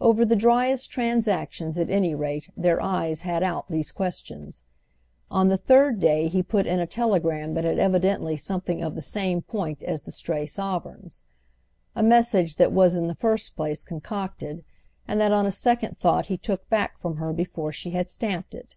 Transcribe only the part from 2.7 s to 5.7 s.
eyes had out these questions. On the